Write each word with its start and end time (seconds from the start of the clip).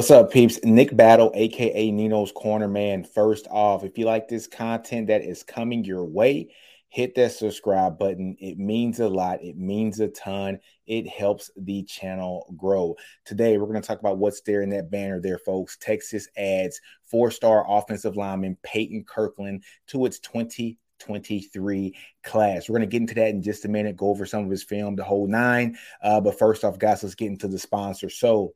What's 0.00 0.10
up, 0.10 0.32
peeps? 0.32 0.58
Nick 0.64 0.96
Battle, 0.96 1.30
aka 1.34 1.90
Nino's 1.90 2.32
Corner 2.32 2.68
Man. 2.68 3.04
First 3.04 3.46
off, 3.50 3.84
if 3.84 3.98
you 3.98 4.06
like 4.06 4.28
this 4.28 4.46
content 4.46 5.08
that 5.08 5.20
is 5.20 5.42
coming 5.42 5.84
your 5.84 6.06
way, 6.06 6.54
hit 6.88 7.14
that 7.16 7.32
subscribe 7.32 7.98
button. 7.98 8.34
It 8.40 8.56
means 8.56 8.98
a 9.00 9.10
lot, 9.10 9.44
it 9.44 9.58
means 9.58 10.00
a 10.00 10.08
ton. 10.08 10.58
It 10.86 11.06
helps 11.06 11.50
the 11.54 11.82
channel 11.82 12.50
grow. 12.56 12.96
Today, 13.26 13.58
we're 13.58 13.66
going 13.66 13.82
to 13.82 13.86
talk 13.86 14.00
about 14.00 14.16
what's 14.16 14.40
there 14.40 14.62
in 14.62 14.70
that 14.70 14.90
banner 14.90 15.20
there, 15.20 15.36
folks. 15.36 15.76
Texas 15.76 16.28
adds 16.34 16.80
four 17.02 17.30
star 17.30 17.66
offensive 17.68 18.16
lineman 18.16 18.56
Peyton 18.62 19.04
Kirkland 19.06 19.64
to 19.88 20.06
its 20.06 20.18
2023 20.20 21.94
class. 22.24 22.70
We're 22.70 22.78
going 22.78 22.88
to 22.88 22.90
get 22.90 23.02
into 23.02 23.14
that 23.16 23.28
in 23.28 23.42
just 23.42 23.66
a 23.66 23.68
minute, 23.68 23.98
go 23.98 24.08
over 24.08 24.24
some 24.24 24.44
of 24.44 24.50
his 24.50 24.64
film, 24.64 24.96
the 24.96 25.04
whole 25.04 25.26
nine. 25.26 25.76
Uh, 26.02 26.22
but 26.22 26.38
first 26.38 26.64
off, 26.64 26.78
guys, 26.78 27.02
let's 27.02 27.14
get 27.14 27.28
into 27.28 27.48
the 27.48 27.58
sponsor. 27.58 28.08
So, 28.08 28.54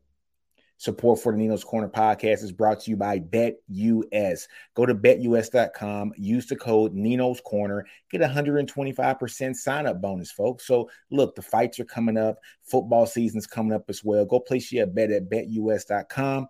Support 0.84 1.20
for 1.20 1.32
the 1.32 1.38
Nino's 1.38 1.64
Corner 1.64 1.88
podcast 1.88 2.42
is 2.42 2.52
brought 2.52 2.80
to 2.80 2.90
you 2.90 2.96
by 2.98 3.18
BetUS. 3.18 4.46
Go 4.74 4.84
to 4.84 4.94
betus.com, 4.94 6.12
use 6.18 6.46
the 6.46 6.56
code 6.56 6.92
Nino's 6.92 7.40
Corner, 7.40 7.86
get 8.10 8.20
125% 8.20 9.56
sign 9.56 9.86
up 9.86 10.02
bonus, 10.02 10.30
folks. 10.30 10.66
So, 10.66 10.90
look, 11.10 11.36
the 11.36 11.40
fights 11.40 11.80
are 11.80 11.86
coming 11.86 12.18
up, 12.18 12.36
football 12.60 13.06
season's 13.06 13.46
coming 13.46 13.72
up 13.72 13.84
as 13.88 14.04
well. 14.04 14.26
Go 14.26 14.40
place 14.40 14.70
your 14.72 14.86
bet 14.86 15.10
at 15.10 15.30
betus.com. 15.30 16.48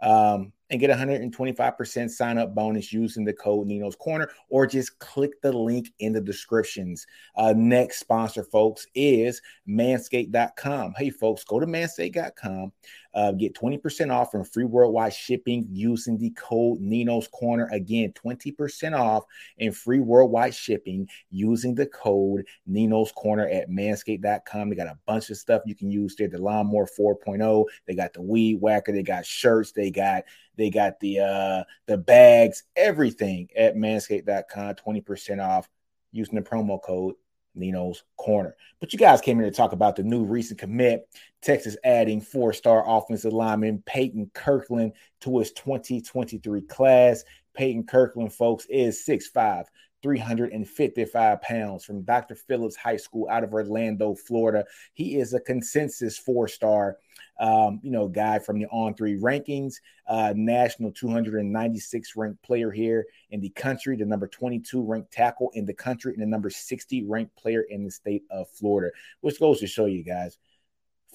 Um, 0.00 0.52
and 0.72 0.80
get 0.80 0.90
125% 0.90 2.10
sign 2.10 2.38
up 2.38 2.54
bonus 2.54 2.92
using 2.94 3.24
the 3.24 3.32
code 3.34 3.66
Nino's 3.66 3.94
Corner, 3.94 4.30
or 4.48 4.66
just 4.66 4.98
click 4.98 5.40
the 5.42 5.52
link 5.52 5.92
in 5.98 6.14
the 6.14 6.20
descriptions. 6.20 7.06
Uh, 7.36 7.52
next 7.54 8.00
sponsor, 8.00 8.42
folks, 8.42 8.86
is 8.94 9.42
manscaped.com. 9.68 10.94
Hey, 10.96 11.10
folks, 11.10 11.44
go 11.44 11.60
to 11.60 11.66
manscaped.com, 11.66 12.72
uh, 13.12 13.32
get 13.32 13.54
20% 13.54 14.10
off 14.10 14.32
and 14.32 14.50
free 14.50 14.64
worldwide 14.64 15.12
shipping 15.12 15.66
using 15.70 16.16
the 16.16 16.30
code 16.30 16.80
Nino's 16.80 17.28
Corner. 17.28 17.68
Again, 17.70 18.14
20% 18.14 18.98
off 18.98 19.24
and 19.58 19.76
free 19.76 20.00
worldwide 20.00 20.54
shipping 20.54 21.06
using 21.30 21.74
the 21.74 21.86
code 21.86 22.46
Nino's 22.66 23.12
Corner 23.12 23.46
at 23.46 23.68
manscaped.com. 23.68 24.70
They 24.70 24.76
got 24.76 24.86
a 24.86 24.98
bunch 25.06 25.28
of 25.28 25.36
stuff 25.36 25.60
you 25.66 25.74
can 25.74 25.90
use 25.90 26.16
there 26.16 26.28
the 26.28 26.38
Lawnmower 26.38 26.88
4.0, 26.98 27.66
they 27.86 27.94
got 27.94 28.14
the 28.14 28.22
Weed 28.22 28.58
Whacker, 28.58 28.92
they 28.92 29.02
got 29.02 29.26
shirts, 29.26 29.72
they 29.72 29.90
got 29.90 30.24
got 30.70 31.00
the 31.00 31.20
uh 31.20 31.64
the 31.86 31.98
bags, 31.98 32.64
everything 32.76 33.48
at 33.56 33.76
manscaped.com, 33.76 34.74
20% 34.74 35.46
off 35.46 35.68
using 36.12 36.34
the 36.34 36.42
promo 36.42 36.80
code 36.80 37.14
Nino's 37.54 38.04
Corner. 38.16 38.56
But 38.80 38.92
you 38.92 38.98
guys 38.98 39.20
came 39.20 39.38
here 39.38 39.50
to 39.50 39.56
talk 39.56 39.72
about 39.72 39.96
the 39.96 40.02
new 40.02 40.24
recent 40.24 40.58
commit. 40.58 41.08
Texas 41.40 41.76
adding 41.84 42.20
four-star 42.20 42.84
offensive 42.86 43.32
lineman 43.32 43.82
Peyton 43.84 44.30
Kirkland 44.34 44.92
to 45.20 45.38
his 45.38 45.52
2023 45.52 46.62
class. 46.62 47.24
Peyton 47.54 47.84
Kirkland, 47.84 48.32
folks, 48.32 48.64
is 48.66 49.04
6'5, 49.06 49.64
355 50.02 51.42
pounds 51.42 51.84
from 51.84 52.02
Dr. 52.02 52.34
Phillips 52.34 52.76
High 52.76 52.96
School 52.96 53.28
out 53.28 53.44
of 53.44 53.52
Orlando, 53.52 54.14
Florida. 54.14 54.64
He 54.94 55.16
is 55.16 55.34
a 55.34 55.40
consensus 55.40 56.16
four-star 56.18 56.96
um, 57.42 57.80
you 57.82 57.90
know, 57.90 58.06
guy 58.06 58.38
from 58.38 58.60
the 58.60 58.66
on 58.66 58.94
three 58.94 59.18
rankings, 59.18 59.74
uh, 60.06 60.32
national 60.36 60.92
296 60.92 62.14
ranked 62.14 62.40
player 62.40 62.70
here 62.70 63.04
in 63.30 63.40
the 63.40 63.50
country, 63.50 63.96
the 63.96 64.04
number 64.04 64.28
22 64.28 64.80
ranked 64.80 65.12
tackle 65.12 65.50
in 65.52 65.66
the 65.66 65.74
country, 65.74 66.12
and 66.12 66.22
the 66.22 66.26
number 66.26 66.50
60 66.50 67.04
ranked 67.04 67.34
player 67.36 67.62
in 67.62 67.84
the 67.84 67.90
state 67.90 68.22
of 68.30 68.48
Florida, 68.48 68.94
which 69.22 69.40
goes 69.40 69.58
to 69.58 69.66
show 69.66 69.86
you 69.86 70.04
guys. 70.04 70.38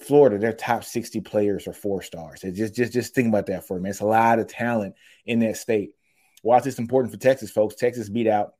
Florida, 0.00 0.38
their 0.38 0.52
top 0.52 0.84
60 0.84 1.22
players 1.22 1.66
are 1.66 1.72
four 1.72 2.02
stars. 2.02 2.42
Just, 2.42 2.74
just, 2.74 2.92
just 2.92 3.14
think 3.14 3.28
about 3.28 3.46
that 3.46 3.66
for 3.66 3.78
a 3.78 3.80
minute. 3.80 3.92
It's 3.92 4.00
a 4.00 4.04
lot 4.04 4.38
of 4.38 4.48
talent 4.48 4.96
in 5.24 5.38
that 5.40 5.56
state. 5.56 5.92
Why 6.42 6.58
is 6.58 6.64
this 6.64 6.78
important 6.78 7.10
for 7.10 7.18
Texas, 7.18 7.50
folks? 7.50 7.74
Texas 7.74 8.10
beat 8.10 8.28
out 8.28 8.52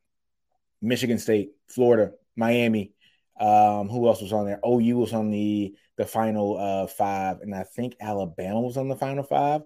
Michigan 0.80 1.18
State, 1.18 1.50
Florida, 1.66 2.12
Miami. 2.34 2.92
Um, 3.40 3.88
who 3.88 4.08
else 4.08 4.20
was 4.20 4.32
on 4.32 4.46
there? 4.46 4.60
OU 4.66 4.96
was 4.98 5.12
on 5.12 5.30
the 5.30 5.74
the 5.96 6.04
final 6.04 6.58
uh, 6.58 6.86
five, 6.86 7.40
and 7.40 7.54
I 7.54 7.64
think 7.64 7.96
Alabama 8.00 8.60
was 8.60 8.76
on 8.76 8.88
the 8.88 8.96
final 8.96 9.24
five, 9.24 9.62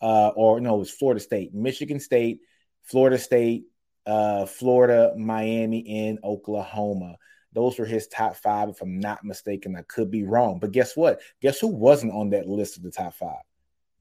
uh, 0.00 0.28
or 0.28 0.60
no, 0.60 0.76
it 0.76 0.78
was 0.78 0.90
Florida 0.90 1.20
State, 1.20 1.54
Michigan 1.54 2.00
State, 2.00 2.40
Florida 2.82 3.18
State, 3.18 3.64
uh, 4.06 4.46
Florida, 4.46 5.14
Miami, 5.16 6.08
and 6.08 6.18
Oklahoma. 6.22 7.16
Those 7.52 7.78
were 7.78 7.86
his 7.86 8.06
top 8.06 8.36
five, 8.36 8.68
if 8.68 8.82
I'm 8.82 9.00
not 9.00 9.24
mistaken. 9.24 9.76
I 9.76 9.82
could 9.82 10.10
be 10.10 10.24
wrong, 10.24 10.58
but 10.60 10.72
guess 10.72 10.96
what? 10.96 11.20
Guess 11.40 11.58
who 11.60 11.68
wasn't 11.68 12.12
on 12.12 12.30
that 12.30 12.46
list 12.46 12.76
of 12.76 12.82
the 12.82 12.90
top 12.90 13.14
five? 13.14 13.42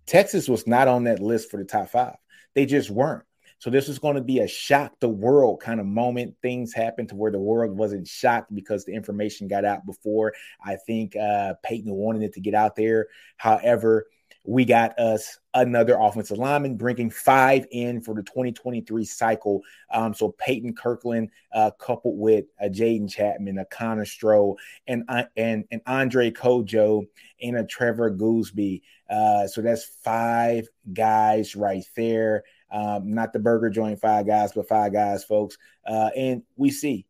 Texas 0.06 0.47
was 0.47 0.68
not 0.68 0.88
on 0.88 1.06
that 1.06 1.19
list 1.19 1.50
for 1.50 1.58
the 1.58 1.64
top 1.64 1.90
five. 1.90 2.16
They 2.53 2.66
just 2.66 2.90
weren't. 2.90 3.24
So 3.60 3.70
this 3.70 3.88
was 3.88 4.00
going 4.00 4.16
to 4.16 4.22
be 4.22 4.40
a 4.40 4.48
shock 4.48 4.94
the 5.00 5.10
world 5.10 5.62
kind 5.62 5.80
of 5.80 5.86
moment. 5.86 6.36
Things 6.42 6.74
happened 6.74 7.10
to 7.10 7.16
where 7.16 7.32
the 7.32 7.40
world 7.40 7.76
wasn't 7.76 8.08
shocked 8.08 8.54
because 8.54 8.86
the 8.86 8.94
information 8.94 9.48
got 9.48 9.66
out 9.66 9.86
before. 9.86 10.34
I 10.64 10.76
think 10.76 11.16
uh, 11.16 11.56
Peyton 11.64 11.94
wanted 11.94 12.24
it 12.24 12.34
to 12.34 12.42
get 12.42 12.54
out 12.54 12.76
there. 12.76 13.08
However, 13.38 14.08
we 14.48 14.64
got 14.64 14.98
us 15.00 15.40
another 15.54 15.98
offensive 16.00 16.38
lineman, 16.38 16.78
bringing 16.78 17.10
five 17.10 17.66
in 17.72 18.02
for 18.02 18.14
the 18.14 18.22
2023 18.22 19.04
cycle. 19.04 19.62
Um, 19.92 20.14
so 20.14 20.36
Peyton 20.38 20.76
Kirkland, 20.76 21.32
uh, 21.52 21.72
coupled 21.80 22.20
with 22.20 22.46
a 22.60 22.70
Jaydon 22.70 23.12
Chatman, 23.12 23.60
a 23.60 23.66
Connor 23.66 24.06
Stroh, 24.06 24.56
and 24.88 25.04
uh, 25.08 25.24
and 25.36 25.66
and 25.72 25.82
Andre 25.88 26.30
Cojoe, 26.32 27.08
and 27.42 27.58
a 27.58 27.66
Trevor 27.66 28.12
Goosby. 28.12 28.84
Uh, 29.10 29.48
so 29.48 29.62
that's 29.62 29.86
five 30.04 30.68
guys 30.94 31.56
right 31.56 31.86
there. 31.96 32.44
Um, 32.75 33.13
not 33.13 33.31
the 33.31 33.40
burger 33.40 33.69
joint 33.69 34.02
five 34.02 34.28
guys, 34.28 34.52
but 34.52 34.68
five 34.68 34.91
guys, 34.91 35.24
folks. 35.24 35.58
Uh, 35.88 36.09
and 36.13 36.44
we 36.58 36.72
see 36.72 37.06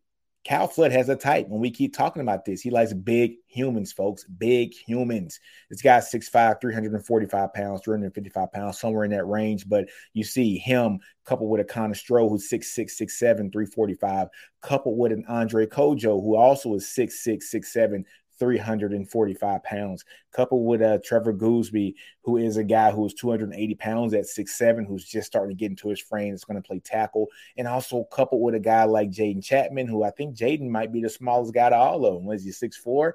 Kyle 0.47 0.67
Flood 0.67 0.91
has 0.91 1.09
a 1.09 1.15
type 1.15 1.47
when 1.49 1.59
we 1.59 1.71
keep 1.71 1.95
talking 1.95 2.21
about 2.21 2.45
this. 2.45 2.61
He 2.61 2.69
likes 2.69 2.93
big 2.93 3.37
humans, 3.47 3.91
folks. 3.91 4.25
Big 4.25 4.73
humans. 4.73 5.39
This 5.71 5.81
guy's 5.81 6.11
6'5, 6.11 6.61
345 6.61 7.53
pounds, 7.53 7.81
355 7.83 8.51
pounds, 8.51 8.79
somewhere 8.79 9.05
in 9.05 9.11
that 9.11 9.25
range. 9.25 9.67
But 9.67 9.89
you 10.13 10.23
see 10.23 10.59
him 10.59 10.99
coupled 11.25 11.49
with 11.49 11.61
a 11.61 11.63
Connor 11.63 11.95
Stroh, 11.95 12.29
who's 12.29 12.47
6'6, 12.47 12.91
6'7, 13.01 13.51
345, 13.51 14.27
coupled 14.61 14.99
with 14.99 15.11
an 15.11 15.25
Andre 15.27 15.65
Cojoe, 15.65 16.21
who 16.21 16.35
also 16.35 16.75
is 16.75 16.85
6'6, 16.85 17.41
6'7, 17.51 18.03
345 18.39 19.63
pounds, 19.63 20.05
coupled 20.31 20.65
with 20.65 20.81
uh, 20.81 20.99
Trevor 21.03 21.33
Goosby, 21.33 21.95
who 22.21 22.37
is 22.37 22.57
a 22.57 22.63
guy 22.63 22.91
who's 22.91 23.13
280 23.13 23.75
pounds 23.75 24.13
at 24.13 24.25
6'7, 24.25 24.85
who's 24.87 25.05
just 25.05 25.27
starting 25.27 25.55
to 25.55 25.59
get 25.59 25.71
into 25.71 25.89
his 25.89 26.01
frame, 26.01 26.33
is 26.33 26.43
going 26.43 26.61
to 26.61 26.67
play 26.67 26.79
tackle. 26.79 27.27
And 27.57 27.67
also 27.67 28.03
coupled 28.05 28.41
with 28.41 28.55
a 28.55 28.59
guy 28.59 28.83
like 28.83 29.11
Jaydon 29.11 29.45
Chatman, 29.45 29.87
who 29.87 30.03
I 30.03 30.11
think 30.11 30.35
Jaden 30.35 30.69
might 30.69 30.91
be 30.91 31.01
the 31.01 31.09
smallest 31.09 31.53
guy 31.53 31.69
to 31.69 31.75
all 31.75 32.05
of 32.05 32.15
them. 32.15 32.25
Was 32.25 32.43
he 32.43 32.51
6'4? 32.51 33.13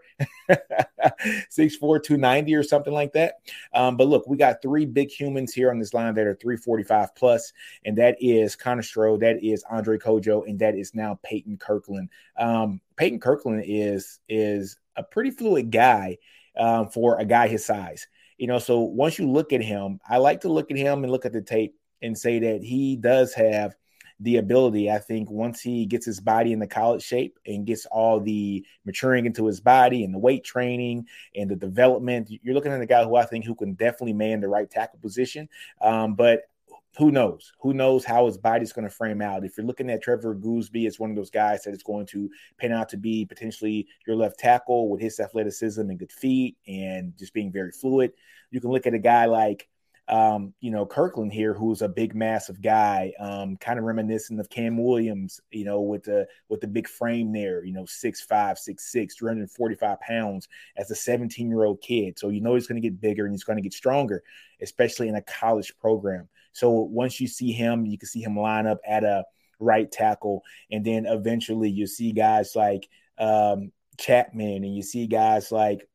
6'4, 0.50 1.78
290 1.81 2.55
or 2.55 2.62
something 2.62 2.93
like 2.93 3.12
that. 3.12 3.34
Um, 3.75 3.96
but 3.96 4.08
look, 4.08 4.26
we 4.26 4.37
got 4.37 4.62
three 4.62 4.87
big 4.87 5.11
humans 5.11 5.52
here 5.52 5.70
on 5.70 5.78
this 5.78 5.94
line 5.94 6.14
that 6.14 6.26
are 6.26 6.34
345 6.34 7.14
plus, 7.14 7.52
and 7.84 7.96
that 7.99 8.16
is 8.20 8.56
Connor 8.56 8.82
Stroh, 8.82 9.19
that 9.20 9.43
is 9.43 9.64
Andre 9.70 9.99
Cojoe, 9.99 10.46
and 10.46 10.58
that 10.61 10.75
is 10.75 10.94
now 10.94 11.19
Peyton 11.23 11.56
Kirkland. 11.58 12.08
Um, 12.38 12.81
Peyton 13.00 13.19
Kirkland 13.19 13.64
is 13.67 14.20
is 14.29 14.76
a 14.94 15.02
pretty 15.02 15.31
fluid 15.31 15.70
guy 15.70 16.19
um, 16.55 16.91
for 16.91 17.19
a 17.19 17.25
guy 17.25 17.49
his 17.49 17.64
size. 17.64 18.06
You 18.37 18.47
know, 18.47 18.58
so 18.58 18.81
once 18.81 19.19
you 19.19 19.26
look 19.26 19.55
at 19.55 19.62
him, 19.62 20.00
I 20.06 20.19
like 20.19 20.43
to 20.43 20.52
look 20.52 20.70
at 20.70 20.76
him 20.76 21.02
and 21.02 21.11
look 21.11 21.25
at 21.25 21.32
the 21.32 21.41
tape 21.41 21.75
and 22.02 22.17
say 22.17 22.38
that 22.41 22.62
he 22.62 22.97
does 22.97 23.32
have 23.32 23.75
the 24.20 24.37
ability. 24.37 24.91
I 24.91 24.99
think 24.99 25.31
once 25.31 25.62
he 25.62 25.87
gets 25.87 26.05
his 26.05 26.20
body 26.20 26.52
in 26.52 26.58
the 26.58 26.67
college 26.67 27.02
shape 27.02 27.38
and 27.47 27.67
gets 27.67 27.87
all 27.87 28.20
the 28.20 28.67
maturing 28.85 29.25
into 29.25 29.47
his 29.47 29.61
body 29.61 30.05
and 30.05 30.12
the 30.12 30.19
weight 30.19 30.44
training 30.44 31.06
and 31.35 31.50
the 31.50 31.56
development, 31.56 32.29
you're 32.31 32.55
looking 32.55 32.73
at 32.73 32.82
a 32.82 32.87
guy 32.87 33.02
who 33.02 33.17
I 33.17 33.25
think 33.25 33.47
who 33.47 33.55
can 33.55 33.73
definitely 33.73 34.12
man 34.12 34.43
the 34.43 34.49
right 34.49 34.70
tackle 34.70 34.99
position. 35.00 35.49
Um, 35.81 36.17
but 36.17 36.50
who 36.98 37.10
knows? 37.10 37.52
Who 37.60 37.72
knows 37.72 38.04
how 38.04 38.26
his 38.26 38.37
body's 38.37 38.72
going 38.72 38.88
to 38.88 38.94
frame 38.94 39.22
out? 39.22 39.44
If 39.44 39.56
you're 39.56 39.66
looking 39.66 39.90
at 39.90 40.02
Trevor 40.02 40.34
Goosby, 40.34 40.87
it's 40.87 40.98
one 40.98 41.10
of 41.10 41.16
those 41.16 41.31
guys 41.31 41.62
that 41.62 41.75
is 41.75 41.82
going 41.82 42.06
to 42.06 42.28
pan 42.58 42.72
out 42.72 42.88
to 42.90 42.96
be 42.96 43.25
potentially 43.25 43.87
your 44.06 44.16
left 44.16 44.38
tackle 44.38 44.90
with 44.90 45.00
his 45.00 45.20
athleticism 45.20 45.81
and 45.81 45.98
good 45.98 46.12
feet 46.12 46.56
and 46.66 47.16
just 47.16 47.32
being 47.32 47.52
very 47.52 47.70
fluid. 47.70 48.12
You 48.50 48.60
can 48.60 48.70
look 48.70 48.87
at 48.87 48.94
a 48.94 48.98
guy 48.98 49.26
like 49.26 49.69
um, 50.10 50.52
you 50.58 50.72
know, 50.72 50.84
Kirkland 50.84 51.32
here, 51.32 51.54
who's 51.54 51.82
a 51.82 51.88
big, 51.88 52.16
massive 52.16 52.60
guy, 52.60 53.12
um, 53.20 53.56
kind 53.56 53.78
of 53.78 53.84
reminiscent 53.84 54.40
of 54.40 54.50
Cam 54.50 54.76
Williams, 54.76 55.40
you 55.52 55.64
know, 55.64 55.80
with 55.80 56.02
the 56.02 56.26
with 56.48 56.60
the 56.60 56.66
big 56.66 56.88
frame 56.88 57.32
there, 57.32 57.64
you 57.64 57.72
know, 57.72 57.86
six 57.86 58.20
five, 58.20 58.58
six 58.58 58.90
six, 58.90 59.14
345 59.14 60.00
pounds 60.00 60.48
as 60.76 60.90
a 60.90 60.96
17 60.96 61.48
year 61.48 61.62
old 61.62 61.80
kid. 61.80 62.18
So 62.18 62.28
you 62.28 62.40
know 62.40 62.56
he's 62.56 62.66
going 62.66 62.82
to 62.82 62.86
get 62.86 63.00
bigger 63.00 63.24
and 63.24 63.32
he's 63.32 63.44
going 63.44 63.56
to 63.58 63.62
get 63.62 63.72
stronger, 63.72 64.24
especially 64.60 65.06
in 65.06 65.14
a 65.14 65.22
college 65.22 65.72
program. 65.78 66.28
So 66.52 66.70
once 66.70 67.20
you 67.20 67.28
see 67.28 67.52
him, 67.52 67.86
you 67.86 67.96
can 67.96 68.08
see 68.08 68.20
him 68.20 68.36
line 68.36 68.66
up 68.66 68.80
at 68.84 69.04
a 69.04 69.24
right 69.60 69.90
tackle, 69.90 70.42
and 70.72 70.84
then 70.84 71.06
eventually 71.06 71.70
you 71.70 71.86
see 71.86 72.10
guys 72.10 72.56
like 72.56 72.88
um, 73.16 73.70
Chatman, 73.96 74.56
and 74.56 74.74
you 74.74 74.82
see 74.82 75.06
guys 75.06 75.52
like 75.52 75.88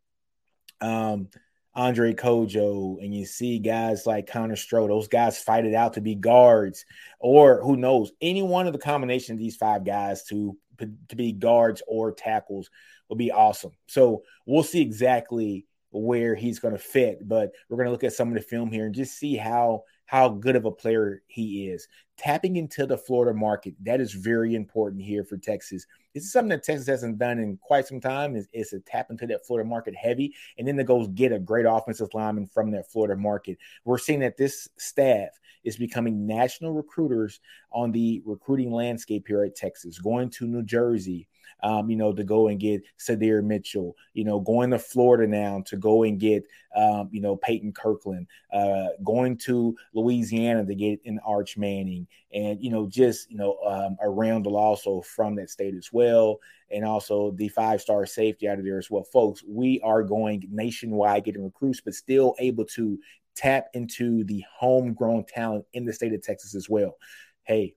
um, 0.80 1.28
Andre 1.76 2.14
Cojoe 2.14 2.98
and 3.04 3.14
you 3.14 3.26
see 3.26 3.60
guys 3.60 4.06
like 4.06 4.28
Connor 4.28 4.56
Stroh, 4.56 4.88
those 4.88 5.08
guys 5.08 5.38
fight 5.38 5.66
it 5.66 5.74
out 5.74 5.94
to 5.94 6.02
be 6.02 6.16
guards, 6.16 6.86
or 7.20 7.62
who 7.62 7.76
knows, 7.76 8.12
any 8.22 8.42
one 8.42 8.68
of 8.68 8.74
the 8.74 8.80
combination 8.80 9.34
of 9.34 9.40
these 9.40 9.58
five 9.58 9.86
guys 9.86 10.24
to 10.26 10.58
to 10.78 11.16
be 11.16 11.32
guards 11.32 11.82
or 11.88 12.12
tackles 12.12 12.70
would 13.10 13.18
be 13.18 13.32
awesome. 13.32 13.72
So 13.88 14.24
we'll 14.46 14.64
see 14.64 14.82
exactly 14.82 15.66
where 15.92 16.36
he's 16.36 16.60
going 16.60 16.74
to 16.74 16.80
fit, 16.80 17.26
but 17.26 17.52
we're 17.70 17.78
going 17.78 17.88
to 17.88 17.92
look 17.92 18.04
at 18.04 18.14
some 18.14 18.28
of 18.28 18.34
the 18.34 18.42
film 18.42 18.72
here 18.72 18.86
and 18.86 18.94
just 18.94 19.18
see 19.18 19.38
how 19.38 19.84
how 20.06 20.30
good 20.30 20.56
of 20.56 20.66
a 20.66 20.72
player 20.72 21.22
he 21.28 21.70
is. 21.70 21.88
Tapping 22.18 22.56
into 22.56 22.86
the 22.86 22.98
Florida 22.98 23.38
market, 23.38 23.74
that 23.84 24.00
is 24.00 24.14
very 24.14 24.56
important 24.56 25.02
here 25.02 25.24
for 25.24 25.38
Texas. 25.38 25.86
This 26.14 26.24
is 26.24 26.32
something 26.32 26.50
that 26.50 26.64
Texas 26.64 26.88
hasn't 26.88 27.18
done 27.18 27.40
in 27.40 27.58
quite 27.58 27.88
some 27.88 28.00
time 28.00 28.36
is, 28.36 28.48
is 28.54 28.70
to 28.70 28.80
tap 28.80 29.12
into 29.12 29.28
that 29.28 29.46
Florida 29.46 29.68
market 29.68 29.96
heavy 29.96 30.34
and 30.58 30.68
then 30.68 30.78
to 30.78 30.84
go 30.84 31.08
get 31.08 31.34
a 31.34 31.40
great 31.40 31.66
offensive 31.66 32.08
lineman 32.14 32.48
from 32.48 32.72
that 32.72 32.90
Florida 32.90 33.20
market. 33.20 33.58
We're 33.84 33.98
seeing 33.98 34.22
that 34.22 34.38
this 34.38 34.70
staff 34.78 35.30
is 35.66 35.76
becoming 35.76 36.26
national 36.26 36.74
recruiters 36.74 37.42
on 37.72 37.92
the 37.92 38.22
recruiting 38.26 38.72
landscape 38.72 39.26
here 39.28 39.44
at 39.44 39.56
Texas, 39.56 40.00
going 40.00 40.30
to 40.30 40.48
New 40.48 40.64
Jersey, 40.64 41.28
um, 41.64 41.90
you 41.90 41.96
know, 41.96 42.14
to 42.14 42.24
go 42.24 42.48
and 42.48 42.60
get 42.60 42.84
Sadir 43.00 43.44
Mitchell, 43.44 43.96
you 44.14 44.24
know, 44.24 44.40
going 44.40 44.72
to 44.72 44.80
Florida 44.80 45.28
now 45.28 45.64
to 45.68 45.78
go 45.78 46.04
and 46.04 46.20
get, 46.20 46.44
um, 46.76 47.10
you 47.12 47.22
know, 47.22 47.36
Peyton 47.36 47.74
Kirkland, 47.74 48.28
uh, 48.54 48.88
going 49.04 49.38
to 49.38 49.76
Louisiana 49.94 50.66
to 50.66 50.76
get 50.76 51.00
an 51.06 51.20
Arch 51.26 51.58
Manning, 51.58 52.08
and, 52.34 52.62
you 52.62 52.70
know, 52.70 52.88
just, 52.88 53.30
you 53.32 53.38
know, 53.38 53.58
um, 53.66 53.98
around 54.02 54.46
also 54.48 55.02
from 55.02 55.36
that 55.36 55.50
state 55.50 55.76
as 55.76 55.90
well. 55.92 56.40
And 56.72 56.84
also 56.84 57.32
the 57.32 57.48
five 57.50 57.82
star 57.82 58.06
safety 58.06 58.48
out 58.48 58.60
of 58.60 58.66
there 58.66 58.80
as 58.80 58.90
well. 58.90 59.04
Folks, 59.04 59.44
we 59.48 59.80
are 59.82 60.04
going 60.04 60.48
nationwide 60.52 61.24
getting 61.24 61.44
recruits, 61.44 61.82
but 61.82 61.94
still 61.94 62.36
able 62.40 62.66
to 62.66 63.00
tap 63.36 63.68
into 63.74 64.24
the 64.24 64.44
homegrown 64.58 65.26
talent 65.26 65.66
in 65.74 65.86
the 65.86 65.94
state 65.94 66.14
of 66.14 66.22
Texas 66.22 66.56
as 66.56 66.70
well. 66.70 66.98
Hey, 67.44 67.76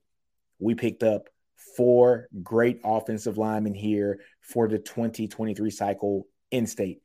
we 0.59 0.75
picked 0.75 1.03
up 1.03 1.29
four 1.77 2.29
great 2.43 2.81
offensive 2.85 3.39
linemen 3.39 3.75
here 3.75 4.21
for 4.41 4.69
the 4.69 4.79
2023 4.79 5.71
cycle 5.71 6.27
in 6.51 6.67
state. 6.67 7.03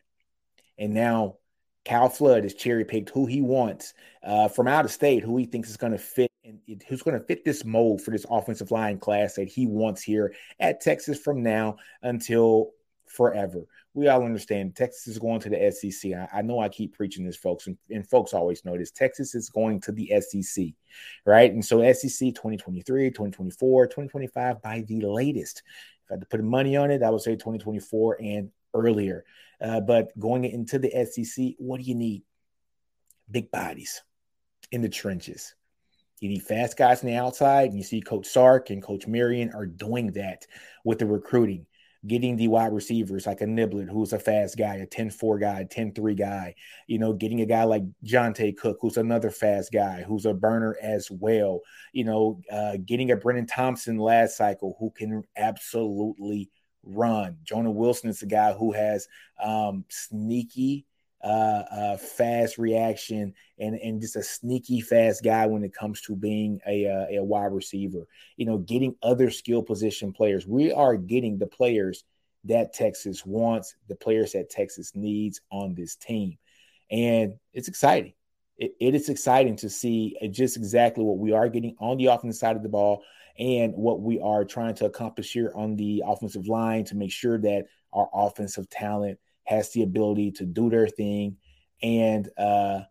And 0.77 0.93
now 0.93 1.37
Kyle 1.85 2.09
Flood 2.09 2.43
has 2.43 2.53
cherry 2.53 2.85
picked 2.85 3.09
who 3.09 3.25
he 3.25 3.41
wants 3.41 3.93
uh, 4.23 4.47
from 4.47 4.67
out 4.67 4.85
of 4.85 4.91
state, 4.91 5.23
who 5.23 5.37
he 5.37 5.45
thinks 5.45 5.69
is 5.69 5.77
going 5.77 5.91
to 5.91 5.97
fit 5.97 6.31
and 6.45 6.59
who's 6.87 7.01
going 7.01 7.17
to 7.17 7.25
fit 7.25 7.45
this 7.45 7.63
mold 7.63 8.01
for 8.01 8.11
this 8.11 8.25
offensive 8.29 8.71
line 8.71 8.97
class 8.97 9.35
that 9.35 9.47
he 9.47 9.65
wants 9.65 10.01
here 10.01 10.33
at 10.59 10.81
Texas 10.81 11.19
from 11.19 11.41
now 11.41 11.77
until 12.01 12.71
forever. 13.13 13.67
We 13.93 14.07
all 14.07 14.23
understand 14.23 14.75
Texas 14.75 15.07
is 15.07 15.19
going 15.19 15.39
to 15.41 15.49
the 15.49 15.71
SEC. 15.71 16.13
I, 16.13 16.39
I 16.39 16.41
know 16.41 16.59
I 16.59 16.67
keep 16.67 16.95
preaching 16.95 17.23
this, 17.23 17.37
folks, 17.37 17.67
and, 17.67 17.77
and, 17.91 18.07
folks 18.07 18.33
always 18.33 18.65
know 18.65 18.75
this. 18.75 18.89
Texas 18.89 19.35
is 19.35 19.49
going 19.49 19.79
to 19.81 19.91
the 19.91 20.11
SEC, 20.19 20.65
right? 21.23 21.51
And 21.51 21.63
so 21.63 21.79
SEC 21.93 22.29
2023, 22.33 23.11
2024, 23.11 23.85
2025 23.85 24.61
by 24.63 24.81
the 24.81 25.01
latest. 25.01 25.61
If 26.05 26.11
I 26.11 26.13
had 26.15 26.21
to 26.21 26.25
put 26.25 26.43
money 26.43 26.75
on 26.75 26.89
it, 26.89 27.03
I 27.03 27.11
would 27.11 27.21
say 27.21 27.33
2024 27.33 28.17
and 28.19 28.49
earlier. 28.73 29.25
Uh, 29.61 29.79
but 29.79 30.17
going 30.19 30.43
into 30.45 30.79
the 30.79 30.89
SEC, 31.05 31.53
what 31.59 31.79
do 31.79 31.83
you 31.83 31.95
need? 31.95 32.23
Big 33.29 33.51
bodies 33.51 34.01
in 34.71 34.81
the 34.81 34.89
trenches. 34.89 35.53
You 36.19 36.29
need 36.29 36.43
fast 36.43 36.77
guys 36.77 37.03
on 37.03 37.09
the 37.09 37.15
outside, 37.15 37.69
and 37.69 37.77
you 37.77 37.83
see 37.83 38.01
Coach 38.01 38.25
Sark 38.25 38.69
and 38.71 38.81
Coach 38.81 39.05
Marion 39.05 39.51
are 39.53 39.65
doing 39.65 40.13
that 40.13 40.47
with 40.83 40.99
the 40.99 41.05
recruiting 41.05 41.67
getting 42.05 42.35
the 42.35 42.47
wide 42.47 42.73
receivers 42.73 43.25
like 43.25 43.41
a 43.41 43.45
Niblett, 43.45 43.89
who's 43.89 44.13
a 44.13 44.19
fast 44.19 44.57
guy, 44.57 44.75
a 44.75 44.85
10 44.85 45.09
4 45.09 45.39
guy, 45.39 45.65
10 45.69 45.93
3 45.93 46.15
guy, 46.15 46.55
you 46.87 46.99
know, 46.99 47.13
getting 47.13 47.41
a 47.41 47.45
guy 47.45 47.63
like 47.63 47.83
Johntay 48.05 48.57
Cook, 48.57 48.77
who's 48.81 48.97
another 48.97 49.29
fast 49.29 49.71
guy, 49.71 50.03
who's 50.03 50.25
a 50.25 50.33
burner 50.33 50.77
as 50.81 51.09
well, 51.09 51.61
you 51.93 52.03
know, 52.03 52.41
uh, 52.51 52.77
getting 52.85 53.11
a 53.11 53.17
Brenen 53.17 53.47
Thompson 53.49 53.97
last 53.97 54.37
cycle 54.37 54.75
who 54.79 54.91
can 54.91 55.23
absolutely 55.37 56.49
run. 56.83 57.37
Jonah 57.43 57.71
Wilson 57.71 58.09
is 58.09 58.21
a 58.21 58.27
guy 58.27 58.53
who 58.53 58.73
has 58.73 59.07
um, 59.41 59.85
sneaky 59.89 60.85
uh, 61.23 61.63
uh, 61.71 61.97
fast 61.97 62.57
reaction 62.57 63.33
and 63.57 63.75
and 63.75 64.01
just 64.01 64.15
a 64.15 64.23
sneaky 64.23 64.81
fast 64.81 65.23
guy 65.23 65.45
when 65.45 65.63
it 65.63 65.73
comes 65.73 66.01
to 66.01 66.15
being 66.15 66.59
a, 66.67 66.85
uh, 66.85 67.05
a 67.19 67.23
wide 67.23 67.53
receiver. 67.53 68.07
You 68.35 68.45
know, 68.45 68.57
getting 68.57 68.95
other 69.01 69.29
skill 69.29 69.63
position 69.63 70.11
players. 70.11 70.45
We 70.45 70.71
are 70.71 70.97
getting 70.97 71.37
the 71.37 71.47
players 71.47 72.03
that 72.45 72.73
Texas 72.73 73.25
wants, 73.25 73.75
the 73.87 73.95
players 73.95 74.33
that 74.33 74.49
Texas 74.49 74.91
needs 74.95 75.39
on 75.49 75.75
this 75.75 75.95
team, 75.95 76.37
and 76.91 77.35
it's 77.53 77.69
exciting. 77.69 78.13
it, 78.57 78.73
it 78.79 78.95
is 78.95 79.09
exciting 79.09 79.55
to 79.57 79.69
see 79.69 80.17
just 80.31 80.57
exactly 80.57 81.03
what 81.03 81.17
we 81.17 81.31
are 81.31 81.49
getting 81.49 81.75
on 81.79 81.97
the 81.97 82.07
offensive 82.07 82.39
side 82.39 82.55
of 82.55 82.63
the 82.63 82.69
ball 82.69 83.03
and 83.39 83.73
what 83.73 84.01
we 84.01 84.19
are 84.19 84.45
trying 84.45 84.75
to 84.75 84.85
accomplish 84.85 85.33
here 85.33 85.51
on 85.55 85.75
the 85.75 86.03
offensive 86.05 86.47
line 86.47 86.83
to 86.85 86.95
make 86.95 87.11
sure 87.11 87.37
that 87.37 87.65
our 87.91 88.09
offensive 88.13 88.69
talent 88.69 89.19
has 89.55 89.71
the 89.71 89.83
ability 89.83 90.31
to 90.31 90.45
do 90.45 90.69
their 90.69 90.87
thing 90.87 91.37
and 91.81 92.29
uh, 92.37 92.81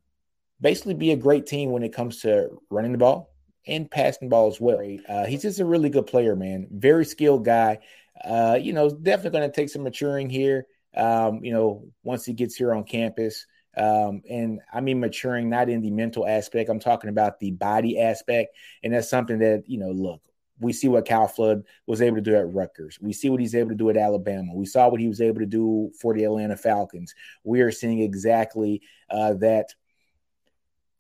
basically 0.61 0.95
be 0.95 1.13
a 1.13 1.17
great 1.17 1.47
team 1.47 1.71
when 1.71 1.83
it 1.83 1.93
comes 1.93 2.21
to 2.21 2.51
running 2.71 2.93
the 2.93 2.99
ball 2.99 3.31
and 3.67 3.91
passing 3.91 4.29
the 4.29 4.31
ball 4.31 4.49
as 4.49 4.61
well. 4.61 4.81
Uh, 5.09 5.25
he's 5.25 5.43
just 5.43 5.61
a 5.61 5.65
really 5.65 5.91
good 5.91 6.07
player, 6.07 6.37
man. 6.37 6.69
Very 6.71 7.05
skilled 7.05 7.45
guy. 7.45 7.79
Uh, 8.23 8.59
you 8.61 8.73
know, 8.73 8.91
definitely 8.91 9.39
going 9.39 9.51
to 9.51 9.55
take 9.55 9.69
some 9.69 9.83
maturing 9.83 10.29
here. 10.29 10.67
Um, 10.95 11.43
you 11.43 11.53
know, 11.53 11.87
once 12.03 12.25
he 12.25 12.33
gets 12.33 12.55
here 12.55 12.75
on 12.75 12.85
campus. 12.85 13.47
Um, 13.77 14.23
and 14.29 14.61
I 14.73 14.83
mean 14.83 15.01
maturing 15.01 15.49
not 15.49 15.71
in 15.71 15.81
the 15.81 15.91
mental 15.91 16.27
aspect. 16.27 16.69
I'm 16.69 16.81
talking 16.81 17.09
about 17.09 17.41
the 17.41 17.53
body 17.53 17.99
aspect, 17.99 18.55
and 18.83 18.93
that's 18.93 19.09
something 19.09 19.39
that 19.39 19.65
you 19.67 19.79
know. 19.79 19.91
Look, 19.91 20.21
we 20.63 20.73
see 20.73 20.89
what 20.89 21.09
Kyle 21.09 21.29
Flood 21.29 21.65
was 21.87 22.01
able 22.01 22.17
to 22.17 22.23
do 22.23 22.37
at 22.37 22.53
Rutgers. 22.53 22.99
We 23.01 23.13
see 23.13 23.31
what 23.31 23.41
he's 23.41 23.55
able 23.55 23.71
to 23.71 23.77
do 23.77 23.91
at 23.91 23.97
Alabama. 23.97 24.55
We 24.55 24.67
saw 24.67 24.89
what 24.89 25.01
he 25.01 25.09
was 25.09 25.21
able 25.21 25.41
to 25.41 25.47
do 25.47 25.91
for 26.01 26.15
the 26.15 26.25
Atlanta 26.25 26.57
Falcons. 26.57 27.15
We 27.45 27.61
are 27.61 27.73
seeing 27.73 28.01
exactly 28.01 28.83
uh, 29.11 29.35
that 29.35 29.75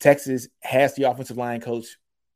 Texas 0.01 0.49
has 0.63 0.95
the 0.95 1.05
offensive 1.05 1.37
line 1.37 1.61
coach 1.61 1.87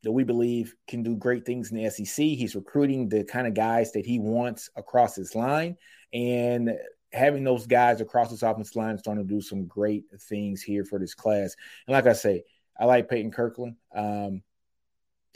that 0.05 0.13
we 0.13 0.23
believe 0.23 0.75
can 0.87 1.03
do 1.03 1.17
great 1.17 1.45
things 1.45 1.73
in 1.73 1.83
the 1.83 1.91
SEC. 1.91 2.25
He's 2.25 2.55
recruiting 2.55 3.09
the 3.09 3.25
kind 3.25 3.47
of 3.47 3.55
guys 3.55 3.93
that 3.93 4.07
he 4.07 4.21
wants 4.21 4.71
across 4.77 5.17
his 5.17 5.35
line. 5.35 5.77
And 6.13 6.71
having 7.13 7.43
those 7.43 7.67
guys 7.67 8.01
across 8.01 8.31
this 8.31 8.43
offensive 8.43 8.77
line 8.77 8.95
is 8.95 9.01
starting 9.01 9.27
to 9.27 9.35
do 9.35 9.41
some 9.41 9.67
great 9.67 10.05
things 10.29 10.63
here 10.63 10.85
for 10.85 11.01
this 11.01 11.15
class. 11.15 11.57
And 11.89 11.95
like 11.95 12.07
I 12.07 12.13
say, 12.13 12.45
I 12.79 12.85
like 12.85 13.09
Peyton 13.09 13.33
Kirkland. 13.33 13.77
Um, 13.95 14.43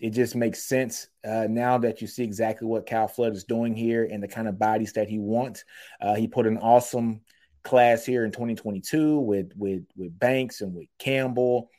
it 0.00 0.11
just 0.11 0.35
makes 0.35 0.62
sense 0.62 1.09
uh, 1.28 1.47
now 1.49 1.76
that 1.78 2.00
you 2.00 2.07
see 2.07 2.25
exactly 2.25 2.66
what 2.66 2.87
Kyle 2.87 3.07
Flood 3.07 3.35
is 3.35 3.45
doing 3.45 3.75
here 3.75 4.09
and 4.11 4.23
the 4.23 4.28
kind 4.28 4.49
of 4.49 4.59
bodies 4.59 4.95
that 4.95 5.09
he 5.09 5.19
wants. 5.19 5.64
Uh, 6.00 6.14
he 6.14 6.26
put 6.26 6.47
an 6.47 6.57
awesome 6.57 7.21
class 7.62 8.07
here 8.07 8.25
in 8.25 8.30
2022 8.33 9.21
with 9.21 9.52
with 9.57 9.85
with 9.95 10.19
Banks 10.19 10.62
and 10.62 10.75
with 10.75 10.88
Campbell, 10.99 11.71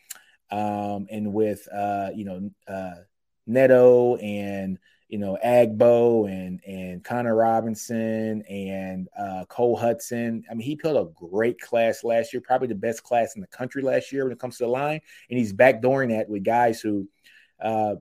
um, 0.51 1.07
and 1.09 1.33
with 1.33 1.67
uh, 1.73 2.09
you 2.13 2.25
know 2.25 2.51
uh, 2.67 3.01
Neto 3.47 4.17
and 4.17 4.77
you 5.09 5.17
know 5.17 5.35
Agbo 5.43 6.29
and 6.29 6.61
and 6.67 7.03
Connor 7.03 7.35
Robinson 7.35 8.43
and 8.43 9.09
uh, 9.17 9.45
Cole 9.49 9.79
Hutson. 9.79 10.43
I 10.49 10.53
mean, 10.53 10.65
he 10.65 10.75
put 10.75 10.95
a 10.95 11.07
great 11.15 11.59
class 11.59 12.03
last 12.03 12.33
year, 12.33 12.41
probably 12.45 12.67
the 12.67 12.75
best 12.75 13.01
class 13.01 13.33
in 13.35 13.41
the 13.41 13.47
country 13.47 13.81
last 13.81 14.11
year 14.11 14.25
when 14.25 14.33
it 14.33 14.39
comes 14.39 14.57
to 14.57 14.65
the 14.65 14.69
line, 14.69 15.01
and 15.31 15.39
he's 15.39 15.53
backdooring 15.53 16.09
that 16.09 16.29
with 16.29 16.43
guys 16.43 16.81
who. 16.81 17.09
Uh, 17.59 17.95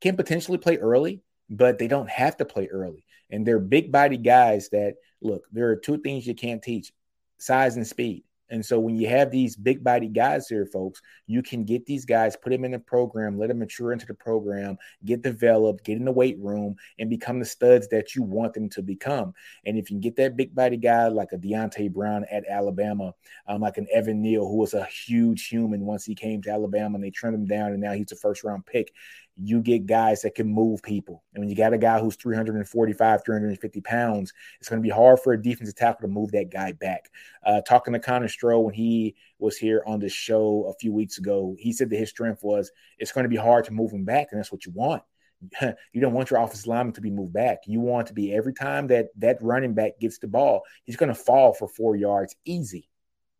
can 0.00 0.16
potentially 0.16 0.58
play 0.58 0.76
early, 0.76 1.22
but 1.50 1.78
they 1.78 1.88
don't 1.88 2.08
have 2.08 2.36
to 2.38 2.44
play 2.44 2.68
early. 2.68 3.04
And 3.30 3.46
they're 3.46 3.58
big 3.58 3.92
body 3.92 4.16
guys 4.16 4.68
that 4.70 4.96
look, 5.20 5.44
there 5.52 5.68
are 5.68 5.76
two 5.76 5.98
things 5.98 6.26
you 6.26 6.34
can't 6.34 6.62
teach 6.62 6.92
size 7.38 7.76
and 7.76 7.86
speed. 7.86 8.24
And 8.50 8.64
so 8.64 8.80
when 8.80 8.96
you 8.96 9.08
have 9.08 9.30
these 9.30 9.56
big 9.56 9.84
body 9.84 10.08
guys 10.08 10.48
here, 10.48 10.64
folks, 10.64 11.02
you 11.26 11.42
can 11.42 11.64
get 11.64 11.84
these 11.84 12.04
guys, 12.04 12.36
put 12.36 12.50
them 12.50 12.64
in 12.64 12.70
the 12.70 12.78
program, 12.78 13.38
let 13.38 13.48
them 13.48 13.58
mature 13.58 13.92
into 13.92 14.06
the 14.06 14.14
program, 14.14 14.78
get 15.04 15.22
developed, 15.22 15.84
get 15.84 15.98
in 15.98 16.04
the 16.04 16.12
weight 16.12 16.38
room, 16.40 16.76
and 16.98 17.10
become 17.10 17.38
the 17.38 17.44
studs 17.44 17.88
that 17.88 18.14
you 18.14 18.22
want 18.22 18.54
them 18.54 18.68
to 18.70 18.82
become. 18.82 19.34
And 19.66 19.76
if 19.76 19.90
you 19.90 19.96
can 19.96 20.00
get 20.00 20.16
that 20.16 20.36
big 20.36 20.54
body 20.54 20.78
guy 20.78 21.08
like 21.08 21.32
a 21.32 21.36
Deonte 21.38 21.92
Brown 21.92 22.24
at 22.30 22.48
Alabama, 22.48 23.12
um, 23.46 23.60
like 23.60 23.76
an 23.76 23.86
Evan 23.92 24.22
Neal, 24.22 24.48
who 24.48 24.56
was 24.56 24.74
a 24.74 24.86
huge 24.86 25.48
human 25.48 25.80
once 25.82 26.06
he 26.06 26.14
came 26.14 26.40
to 26.42 26.50
Alabama 26.50 26.94
and 26.94 27.04
they 27.04 27.10
trimmed 27.10 27.34
him 27.34 27.46
down, 27.46 27.72
and 27.72 27.80
now 27.82 27.92
he's 27.92 28.12
a 28.12 28.16
first 28.16 28.44
round 28.44 28.64
pick 28.64 28.94
you 29.40 29.60
get 29.60 29.86
guys 29.86 30.22
that 30.22 30.34
can 30.34 30.52
move 30.52 30.82
people. 30.82 31.22
And 31.32 31.40
when 31.40 31.48
you 31.48 31.54
got 31.54 31.72
a 31.72 31.78
guy 31.78 32.00
who's 32.00 32.16
345, 32.16 33.24
350 33.24 33.80
pounds, 33.82 34.32
it's 34.60 34.68
going 34.68 34.82
to 34.82 34.86
be 34.86 34.92
hard 34.92 35.20
for 35.20 35.32
a 35.32 35.40
defensive 35.40 35.76
tackle 35.76 36.08
to 36.08 36.12
move 36.12 36.32
that 36.32 36.50
guy 36.50 36.72
back. 36.72 37.10
Uh, 37.44 37.60
talking 37.60 37.92
to 37.92 38.00
Connor 38.00 38.26
Stroh 38.26 38.62
when 38.62 38.74
he 38.74 39.14
was 39.38 39.56
here 39.56 39.82
on 39.86 40.00
the 40.00 40.08
show 40.08 40.64
a 40.68 40.74
few 40.80 40.92
weeks 40.92 41.18
ago, 41.18 41.54
he 41.58 41.72
said 41.72 41.90
that 41.90 41.98
his 41.98 42.10
strength 42.10 42.42
was 42.42 42.70
it's 42.98 43.12
going 43.12 43.24
to 43.24 43.30
be 43.30 43.36
hard 43.36 43.64
to 43.66 43.72
move 43.72 43.92
him 43.92 44.04
back, 44.04 44.28
and 44.30 44.38
that's 44.38 44.52
what 44.52 44.66
you 44.66 44.72
want. 44.72 45.02
you 45.62 46.00
don't 46.00 46.14
want 46.14 46.30
your 46.30 46.40
offensive 46.40 46.66
lineman 46.66 46.92
to 46.94 47.00
be 47.00 47.10
moved 47.10 47.32
back. 47.32 47.58
You 47.66 47.80
want 47.80 48.08
to 48.08 48.14
be 48.14 48.32
every 48.32 48.52
time 48.52 48.88
that 48.88 49.08
that 49.18 49.38
running 49.40 49.74
back 49.74 50.00
gets 50.00 50.18
the 50.18 50.26
ball, 50.26 50.62
he's 50.84 50.96
going 50.96 51.08
to 51.08 51.14
fall 51.14 51.52
for 51.52 51.68
four 51.68 51.94
yards 51.94 52.34
easy 52.44 52.88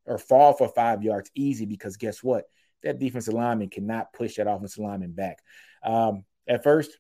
or 0.07 0.19
fall 0.19 0.53
for 0.53 0.69
five 0.69 1.03
yards 1.03 1.31
easy 1.35 1.67
because 1.67 1.97
guess 1.97 2.23
what? 2.23 2.45
That 2.85 3.01
defensive 3.01 3.35
lineman 3.35 3.71
cannot 3.71 4.13
push 4.13 4.37
that 4.37 4.47
offensive 4.47 4.85
lineman 4.85 5.13
back. 5.13 5.41
Um, 5.83 6.25
at 6.47 6.63
first, 6.63 6.91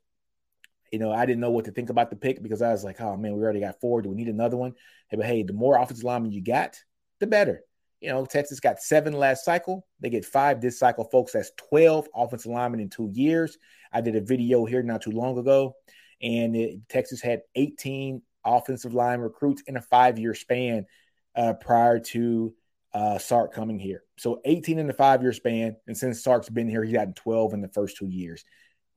you 0.92 0.98
know, 0.98 1.12
I 1.12 1.26
didn't 1.26 1.40
know 1.40 1.50
what 1.50 1.66
to 1.66 1.70
think 1.70 1.90
about 1.90 2.10
the 2.10 2.16
pick 2.16 2.42
because 2.42 2.62
I 2.62 2.70
was 2.70 2.84
like, 2.84 3.00
oh 3.00 3.16
man, 3.16 3.34
we 3.34 3.42
already 3.42 3.60
got 3.60 3.80
four. 3.80 4.02
Do 4.02 4.08
we 4.08 4.16
need 4.16 4.28
another 4.28 4.56
one? 4.56 4.74
Hey, 5.08 5.16
but 5.16 5.26
hey, 5.26 5.42
the 5.42 5.52
more 5.52 5.76
offensive 5.76 6.04
linemen 6.04 6.32
you 6.32 6.42
got, 6.42 6.76
the 7.20 7.26
better. 7.26 7.62
You 8.00 8.10
know, 8.10 8.24
Texas 8.24 8.60
got 8.60 8.80
seven 8.80 9.12
last 9.12 9.44
cycle. 9.44 9.84
They 10.00 10.08
get 10.08 10.24
five 10.24 10.60
this 10.60 10.78
cycle, 10.78 11.04
folks. 11.04 11.32
That's 11.32 11.50
12 11.68 12.08
offensive 12.14 12.52
linemen 12.52 12.80
in 12.80 12.90
two 12.90 13.10
years. 13.12 13.58
I 13.92 14.00
did 14.00 14.16
a 14.16 14.20
video 14.20 14.64
here 14.64 14.82
not 14.82 15.02
too 15.02 15.10
long 15.10 15.36
ago, 15.36 15.74
and 16.22 16.54
it, 16.54 16.88
Texas 16.88 17.20
had 17.20 17.42
18 17.56 18.22
offensive 18.44 18.94
line 18.94 19.20
recruits 19.20 19.62
in 19.66 19.76
a 19.76 19.82
five 19.82 20.18
year 20.18 20.34
span 20.34 20.86
uh, 21.34 21.54
prior 21.54 21.98
to 21.98 22.54
uh, 22.92 23.18
Sark 23.18 23.52
coming 23.52 23.78
here. 23.78 24.02
So 24.16 24.40
18 24.44 24.78
in 24.78 24.86
the 24.86 24.92
five 24.92 25.22
year 25.22 25.32
span. 25.32 25.76
And 25.86 25.96
since 25.96 26.22
Sark's 26.22 26.48
been 26.48 26.68
here, 26.68 26.82
he's 26.82 26.94
gotten 26.94 27.14
12 27.14 27.54
in 27.54 27.60
the 27.60 27.68
first 27.68 27.96
two 27.96 28.08
years. 28.08 28.44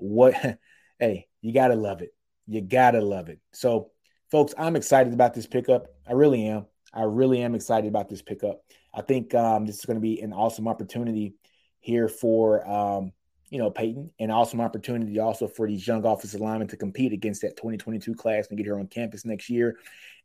What, 0.01 0.36
hey, 1.00 1.27
you 1.41 1.53
got 1.53 1.70
to 1.70 1.75
love 1.75 2.01
it. 2.01 2.13
You 2.48 2.62
got 2.62 2.91
to 2.91 3.01
love 3.01 3.29
it. 3.29 3.39
So, 3.53 3.91
folks, 4.29 4.53
I'm 4.58 4.75
excited 4.75 5.13
about 5.13 5.34
this 5.34 5.48
pickup. 5.48 5.88
I 6.08 6.13
really 6.13 6.48
am. 6.48 6.65
I 6.93 7.03
really 7.03 7.41
am 7.41 7.55
excited 7.55 7.88
about 7.88 8.10
this 8.10 8.22
pickup. 8.22 8.62
I 8.93 9.01
think 9.01 9.34
um, 9.34 9.65
this 9.65 9.79
is 9.79 9.86
going 9.86 9.96
to 9.96 10.01
be 10.01 10.20
an 10.22 10.34
awesome 10.34 10.67
opportunity 10.67 11.36
here 11.79 12.10
for, 12.10 12.67
um, 12.70 13.13
you 13.50 13.58
know, 13.58 13.72
Peyton, 13.72 14.12
an 14.20 14.31
awesome 14.31 14.60
opportunity 14.60 15.20
also 15.20 15.48
for 15.48 15.67
these 15.67 15.86
young 15.88 16.05
offensive 16.05 16.41
linemen 16.41 16.67
to 16.70 16.77
compete 16.77 17.13
against 17.13 17.41
that 17.41 17.55
2022 17.55 18.15
class 18.15 18.48
and 18.48 18.58
get 18.58 18.65
here 18.65 18.79
on 18.79 18.88
campus 18.88 19.25
next 19.25 19.50
year. 19.50 19.77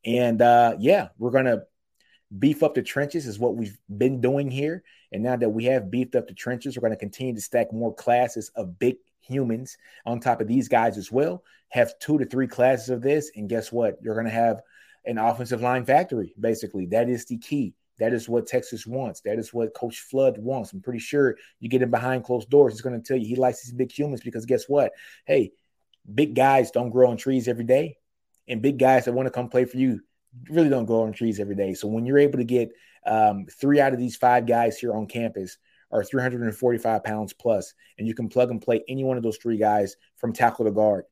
And 0.05 0.43
uh, 0.43 0.77
yeah, 0.79 1.09
we're 1.19 1.31
to 1.43 1.63
beef 2.37 2.63
up 2.63 2.75
the 2.75 2.83
trenches 2.83 3.27
is 3.27 3.39
what 3.39 3.57
we've 3.57 3.79
been 3.97 4.21
doing 4.21 4.51
here. 4.51 4.83
And 5.13 5.23
now 5.23 5.37
that 5.37 5.49
we 5.49 5.65
have 5.67 5.91
beefed 5.91 6.17
up 6.17 6.27
the 6.27 6.35
trenches, 6.35 6.77
we're 6.77 6.83
going 6.83 6.93
to 6.93 6.99
continue 6.99 7.35
to 7.35 7.41
stack 7.41 7.73
more 7.73 7.95
classes 7.95 8.51
of 8.57 8.79
big 8.79 8.97
humans 9.27 9.77
on 10.05 10.21
top 10.21 10.41
of 10.41 10.49
these 10.49 10.69
guys 10.69 10.97
as 10.97 11.11
well. 11.11 11.43
Have 11.69 11.99
two 11.99 12.19
to 12.19 12.25
three 12.25 12.47
classes 12.47 12.91
of 12.91 13.03
this. 13.03 13.31
And 13.35 13.49
guess 13.49 13.73
what? 13.73 13.99
You're 14.03 14.15
going 14.15 14.27
to 14.27 14.33
have 14.33 14.61
an 15.05 15.19
offensive 15.19 15.63
line 15.63 15.85
factory, 15.85 16.35
basically. 16.39 16.87
That 16.87 17.09
is 17.09 17.25
the 17.27 17.39
key. 17.39 17.75
That 17.99 18.13
is 18.13 18.29
what 18.29 18.47
Texas 18.47 18.87
wants. 18.87 19.21
That 19.23 19.39
is 19.39 19.55
what 19.55 19.75
Coach 19.75 20.01
Flood 20.01 20.37
wants. 20.39 20.73
I'm 20.73 20.83
pretty 20.83 20.99
sure 20.99 21.37
you 21.61 21.69
get 21.69 21.83
him 21.83 21.91
behind 21.91 22.25
closed 22.25 22.51
doors. 22.51 22.75
He's 22.75 22.83
going 22.83 23.01
to 23.01 23.07
tell 23.07 23.17
you 23.17 23.27
he 23.27 23.37
likes 23.37 23.63
these 23.63 23.73
big 23.73 23.91
humans 23.91 24.21
because 24.21 24.45
guess 24.45 24.69
what? 24.69 24.93
Hey, 25.25 25.53
big 26.13 26.35
guys 26.35 26.71
don't 26.71 26.91
grow 26.91 27.11
on 27.11 27.17
trees 27.17 27.49
every 27.49 27.65
day. 27.65 27.97
And 28.49 28.63
big 28.63 28.79
guys 28.79 29.07
that 29.07 29.13
want 29.13 29.27
to 29.27 29.31
come 29.31 29.49
play 29.49 29.65
for 29.65 29.77
you 29.77 30.01
really 30.51 30.69
don't 30.69 30.85
grow 30.85 31.03
on 31.03 31.13
trees 31.13 31.41
every 31.41 31.55
day. 31.55 31.75
So 31.75 31.89
when 31.89 32.07
you're 32.07 32.19
able 32.19 32.39
to 32.39 32.45
get 32.45 32.71
um, 33.07 33.47
three 33.47 33.81
out 33.81 33.93
of 33.93 33.99
these 33.99 34.17
five 34.17 34.47
guys 34.47 34.79
here 34.79 34.93
on 34.93 35.07
campus 35.07 35.59
are 35.97 36.05
345 36.05 37.05
pounds 37.05 37.33
plus, 37.33 37.75
and 37.99 38.07
you 38.07 38.15
can 38.15 38.29
plug 38.29 38.51
and 38.51 38.61
play 38.61 38.85
any 38.89 39.03
one 39.03 39.17
of 39.17 39.23
those 39.23 39.39
three 39.39 39.57
guys 39.57 39.97
from 40.17 40.33
tackle 40.33 40.67
to 40.67 40.71
guard. 40.71 41.05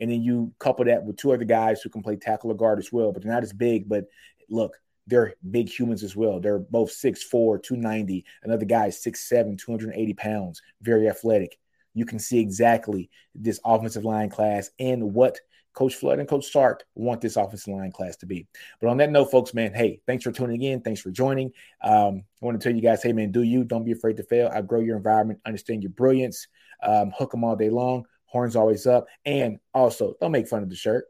And 0.00 0.10
then 0.10 0.22
you 0.22 0.52
couple 0.60 0.84
that 0.84 1.04
with 1.04 1.16
two 1.16 1.32
other 1.32 1.44
guys 1.44 1.82
who 1.82 1.90
can 1.90 2.02
play 2.02 2.16
tackle 2.16 2.52
or 2.52 2.54
guard 2.54 2.78
as 2.78 2.92
well, 2.92 3.10
but 3.10 3.22
they're 3.22 3.32
not 3.32 3.42
as 3.42 3.52
big. 3.52 3.88
But 3.88 4.04
look, 4.48 4.76
they're 5.08 5.34
big 5.50 5.68
humans 5.68 6.04
as 6.04 6.14
well. 6.14 6.38
They're 6.38 6.60
both 6.60 6.90
6'4, 6.90 7.62
290. 7.62 8.24
Another 8.44 8.64
guy 8.64 8.86
is 8.86 9.02
6'7, 9.04 9.58
280 9.58 10.14
pounds, 10.14 10.62
very 10.82 11.08
athletic. 11.08 11.58
You 11.94 12.04
can 12.04 12.20
see 12.20 12.38
exactly 12.38 13.10
this 13.34 13.58
offensive 13.64 14.04
line 14.04 14.30
class 14.30 14.70
and 14.78 15.14
what 15.14 15.40
Coach 15.78 15.94
Flood 15.94 16.18
and 16.18 16.28
Coach 16.28 16.50
Sark 16.50 16.82
want 16.96 17.20
this 17.20 17.36
offensive 17.36 17.72
line 17.72 17.92
class 17.92 18.16
to 18.16 18.26
be. 18.26 18.48
But 18.80 18.88
on 18.88 18.96
that 18.96 19.12
note, 19.12 19.30
folks, 19.30 19.54
man, 19.54 19.72
hey, 19.72 20.00
thanks 20.08 20.24
for 20.24 20.32
tuning 20.32 20.60
in. 20.60 20.80
Thanks 20.80 21.00
for 21.00 21.12
joining. 21.12 21.52
Um, 21.84 22.24
I 22.42 22.44
want 22.44 22.60
to 22.60 22.68
tell 22.68 22.74
you 22.74 22.82
guys, 22.82 23.00
hey, 23.00 23.12
man, 23.12 23.30
do 23.30 23.42
you. 23.42 23.62
Don't 23.62 23.84
be 23.84 23.92
afraid 23.92 24.16
to 24.16 24.24
fail. 24.24 24.50
I 24.52 24.60
grow 24.62 24.80
your 24.80 24.96
environment, 24.96 25.38
understand 25.46 25.84
your 25.84 25.92
brilliance, 25.92 26.48
um, 26.82 27.12
hook 27.16 27.30
them 27.30 27.44
all 27.44 27.54
day 27.54 27.70
long. 27.70 28.06
Horns 28.26 28.56
always 28.56 28.88
up. 28.88 29.06
And 29.24 29.60
also, 29.72 30.14
don't 30.20 30.32
make 30.32 30.48
fun 30.48 30.64
of 30.64 30.68
the 30.68 30.74
shirt. 30.74 31.04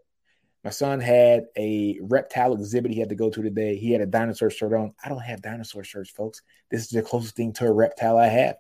My 0.64 0.70
son 0.70 1.00
had 1.00 1.46
a 1.56 1.98
reptile 2.02 2.52
exhibit 2.52 2.92
he 2.92 3.00
had 3.00 3.08
to 3.08 3.14
go 3.14 3.30
to 3.30 3.42
today. 3.42 3.76
He 3.76 3.90
had 3.92 4.02
a 4.02 4.06
dinosaur 4.06 4.50
shirt 4.50 4.75
on. 4.75 4.92
I 5.02 5.08
don't 5.08 5.18
have 5.22 5.40
dinosaur 5.40 5.82
shirts, 5.82 6.10
folks. 6.10 6.42
This 6.70 6.82
is 6.82 6.88
the 6.90 7.00
closest 7.00 7.37
thing 7.37 7.54
to 7.54 7.64
a 7.64 7.72
reptile 7.72 8.18
I 8.18 8.26
have. 8.26 8.56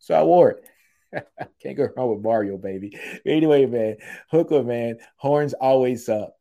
So 0.00 0.16
I 0.16 0.24
wore 0.24 0.50
it. 0.50 0.64
Can't 1.62 1.76
go 1.76 1.88
wrong 1.96 2.14
with 2.14 2.22
Mario, 2.24 2.56
baby. 2.56 2.98
Anyway, 3.26 3.66
man, 3.66 3.96
Hooker, 4.30 4.62
man, 4.62 4.98
horns 5.16 5.54
always 5.54 6.08
up. 6.08 6.36